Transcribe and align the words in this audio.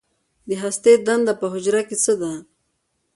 د 0.47 0.49
هستې 0.63 0.91
دنده 1.05 1.33
په 1.41 1.45
حجره 1.53 1.81
کې 1.87 1.95
څه 2.03 2.13
ده 2.21 2.33